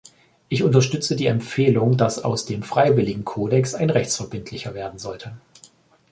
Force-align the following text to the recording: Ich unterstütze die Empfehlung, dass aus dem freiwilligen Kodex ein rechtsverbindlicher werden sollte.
Ich 0.49 0.63
unterstütze 0.63 1.15
die 1.15 1.27
Empfehlung, 1.27 1.95
dass 1.95 2.23
aus 2.23 2.45
dem 2.45 2.63
freiwilligen 2.63 3.23
Kodex 3.23 3.75
ein 3.75 3.91
rechtsverbindlicher 3.91 4.73
werden 4.73 4.97
sollte. 4.97 5.35